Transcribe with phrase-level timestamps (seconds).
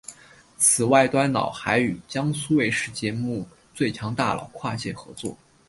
[0.57, 5.37] 此外端脑还与江苏卫视节目最强大脑跨界合作。